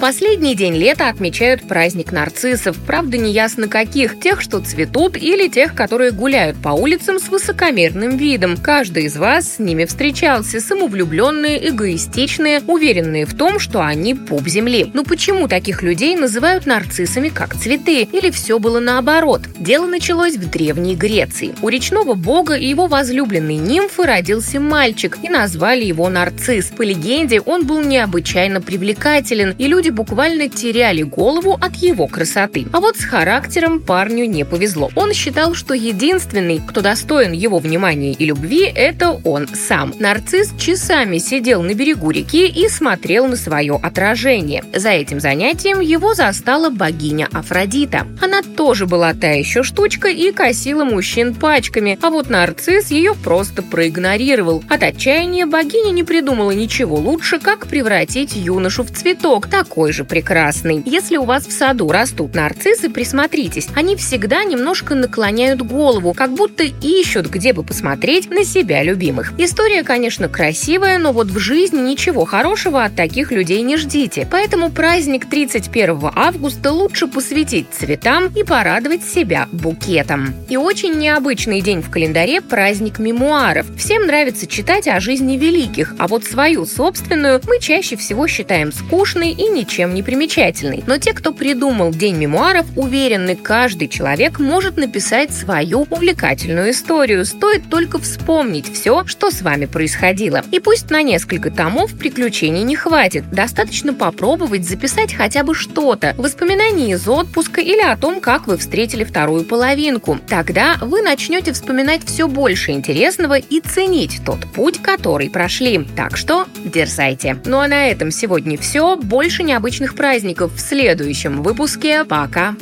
Последний 0.00 0.54
день 0.54 0.76
лета 0.76 1.10
отмечают 1.10 1.68
праздник 1.68 2.10
нарциссов. 2.10 2.74
Правда, 2.86 3.18
не 3.18 3.32
ясно 3.32 3.68
каких. 3.68 4.18
Тех, 4.18 4.40
что 4.40 4.60
цветут, 4.60 5.18
или 5.18 5.46
тех, 5.46 5.74
которые 5.74 6.10
гуляют 6.10 6.56
по 6.56 6.70
улицам 6.70 7.20
с 7.20 7.28
высокомерным 7.28 8.16
видом. 8.16 8.56
Каждый 8.56 9.04
из 9.04 9.18
вас 9.18 9.56
с 9.56 9.58
ними 9.58 9.84
встречался. 9.84 10.58
Самовлюбленные, 10.58 11.68
эгоистичные, 11.68 12.62
уверенные 12.66 13.26
в 13.26 13.36
том, 13.36 13.58
что 13.58 13.84
они 13.84 14.14
пуп 14.14 14.48
земли. 14.48 14.90
Но 14.94 15.04
почему 15.04 15.48
таких 15.48 15.82
людей 15.82 16.16
называют 16.16 16.64
нарциссами 16.64 17.28
как 17.28 17.54
цветы? 17.54 18.08
Или 18.10 18.30
все 18.30 18.58
было 18.58 18.80
наоборот? 18.80 19.42
Дело 19.58 19.86
началось 19.86 20.36
в 20.36 20.50
Древней 20.50 20.96
Греции. 20.96 21.54
У 21.60 21.68
речного 21.68 22.14
бога 22.14 22.54
и 22.54 22.66
его 22.66 22.86
возлюбленной 22.86 23.56
нимфы 23.56 24.04
родился 24.04 24.60
мальчик, 24.60 25.18
и 25.22 25.28
назвали 25.28 25.84
его 25.84 26.08
нарцисс. 26.08 26.70
По 26.74 26.80
легенде, 26.80 27.40
он 27.40 27.66
был 27.66 27.82
необычайно 27.82 28.62
привлекателен, 28.62 29.54
и 29.58 29.66
люди 29.66 29.89
люди 29.90 29.96
буквально 30.00 30.48
теряли 30.48 31.02
голову 31.02 31.58
от 31.60 31.76
его 31.76 32.06
красоты. 32.06 32.66
А 32.72 32.80
вот 32.80 32.96
с 32.96 33.04
характером 33.04 33.80
парню 33.80 34.24
не 34.26 34.44
повезло. 34.44 34.90
Он 34.96 35.12
считал, 35.12 35.54
что 35.54 35.74
единственный, 35.74 36.60
кто 36.66 36.80
достоин 36.80 37.32
его 37.32 37.58
внимания 37.58 38.12
и 38.12 38.24
любви, 38.24 38.70
это 38.74 39.20
он 39.24 39.48
сам. 39.48 39.92
Нарцисс 39.98 40.52
часами 40.58 41.18
сидел 41.18 41.62
на 41.62 41.74
берегу 41.74 42.10
реки 42.10 42.46
и 42.46 42.68
смотрел 42.68 43.26
на 43.26 43.36
свое 43.36 43.78
отражение. 43.82 44.64
За 44.74 44.90
этим 44.90 45.20
занятием 45.20 45.80
его 45.80 46.14
застала 46.14 46.70
богиня 46.70 47.28
Афродита. 47.32 48.06
Она 48.22 48.42
тоже 48.42 48.86
была 48.86 49.12
та 49.14 49.28
еще 49.28 49.62
штучка 49.62 50.08
и 50.08 50.32
косила 50.32 50.84
мужчин 50.84 51.34
пачками, 51.34 51.98
а 52.00 52.10
вот 52.10 52.30
нарцисс 52.30 52.90
ее 52.90 53.14
просто 53.14 53.62
проигнорировал. 53.62 54.62
От 54.68 54.82
отчаяния 54.82 55.46
богиня 55.46 55.90
не 55.90 56.04
придумала 56.04 56.52
ничего 56.52 56.96
лучше, 56.96 57.38
как 57.38 57.66
превратить 57.66 58.36
юношу 58.36 58.84
в 58.84 58.90
цветок, 58.90 59.48
такой 59.48 59.79
такой 59.80 59.92
же 59.94 60.04
прекрасный. 60.04 60.82
Если 60.84 61.16
у 61.16 61.24
вас 61.24 61.46
в 61.46 61.52
саду 61.52 61.90
растут 61.90 62.34
нарциссы, 62.34 62.90
присмотритесь. 62.90 63.66
Они 63.74 63.96
всегда 63.96 64.44
немножко 64.44 64.94
наклоняют 64.94 65.62
голову, 65.62 66.12
как 66.12 66.34
будто 66.34 66.64
ищут, 66.64 67.30
где 67.30 67.54
бы 67.54 67.62
посмотреть 67.62 68.28
на 68.28 68.44
себя 68.44 68.82
любимых. 68.82 69.32
История, 69.38 69.82
конечно, 69.82 70.28
красивая, 70.28 70.98
но 70.98 71.12
вот 71.12 71.28
в 71.28 71.38
жизни 71.38 71.80
ничего 71.80 72.26
хорошего 72.26 72.84
от 72.84 72.94
таких 72.94 73.32
людей 73.32 73.62
не 73.62 73.78
ждите. 73.78 74.28
Поэтому 74.30 74.70
праздник 74.70 75.30
31 75.30 76.10
августа 76.14 76.72
лучше 76.72 77.06
посвятить 77.06 77.68
цветам 77.72 78.26
и 78.36 78.44
порадовать 78.44 79.02
себя 79.02 79.48
букетом. 79.50 80.34
И 80.50 80.58
очень 80.58 80.98
необычный 80.98 81.62
день 81.62 81.80
в 81.80 81.88
календаре– 81.88 82.40
праздник 82.42 82.98
мемуаров. 82.98 83.64
Всем 83.78 84.06
нравится 84.06 84.46
читать 84.46 84.88
о 84.88 85.00
жизни 85.00 85.38
великих, 85.38 85.94
а 85.98 86.06
вот 86.06 86.24
свою 86.24 86.66
собственную 86.66 87.40
мы 87.48 87.58
чаще 87.60 87.96
всего 87.96 88.26
считаем 88.26 88.72
скучной 88.72 89.30
и 89.30 89.48
ничем 89.48 89.69
ничем 89.70 89.94
не 89.94 90.02
примечательный. 90.02 90.82
Но 90.88 90.98
те, 90.98 91.12
кто 91.12 91.32
придумал 91.32 91.92
День 91.92 92.16
мемуаров, 92.16 92.66
уверены, 92.74 93.36
каждый 93.36 93.86
человек 93.86 94.40
может 94.40 94.76
написать 94.76 95.32
свою 95.32 95.86
увлекательную 95.90 96.72
историю. 96.72 97.24
Стоит 97.24 97.70
только 97.70 98.00
вспомнить 98.00 98.72
все, 98.72 99.06
что 99.06 99.30
с 99.30 99.42
вами 99.42 99.66
происходило. 99.66 100.42
И 100.50 100.58
пусть 100.58 100.90
на 100.90 101.02
несколько 101.02 101.52
томов 101.52 101.96
приключений 101.96 102.64
не 102.64 102.74
хватит. 102.74 103.30
Достаточно 103.30 103.94
попробовать 103.94 104.68
записать 104.68 105.14
хотя 105.14 105.44
бы 105.44 105.54
что-то. 105.54 106.16
Воспоминания 106.18 106.94
из 106.94 107.06
отпуска 107.06 107.60
или 107.60 107.80
о 107.80 107.96
том, 107.96 108.20
как 108.20 108.48
вы 108.48 108.56
встретили 108.56 109.04
вторую 109.04 109.44
половинку. 109.44 110.18
Тогда 110.28 110.78
вы 110.80 111.00
начнете 111.00 111.52
вспоминать 111.52 112.04
все 112.04 112.26
больше 112.26 112.72
интересного 112.72 113.38
и 113.38 113.60
ценить 113.60 114.20
тот 114.26 114.40
путь, 114.52 114.82
который 114.82 115.30
прошли. 115.30 115.86
Так 115.94 116.16
что 116.16 116.46
дерзайте. 116.64 117.36
Ну 117.44 117.60
а 117.60 117.68
на 117.68 117.88
этом 117.88 118.10
сегодня 118.10 118.58
все. 118.58 118.96
Больше 118.96 119.44
не 119.44 119.59
необычных 119.60 119.94
праздников 119.94 120.54
в 120.54 120.58
следующем 120.58 121.42
выпуске. 121.42 122.06
Пока! 122.06 122.56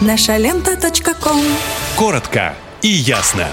Наша 0.00 0.38
лента. 0.38 0.74
Коротко 1.96 2.54
и 2.80 2.88
ясно. 2.88 3.48